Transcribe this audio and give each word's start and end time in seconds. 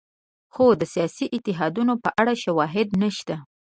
خو 0.53 0.65
د 0.81 0.83
سیاسي 0.93 1.25
اتحادونو 1.37 1.93
په 2.03 2.09
اړه 2.21 2.33
شواهد 2.43 2.87
نشته. 3.03 3.35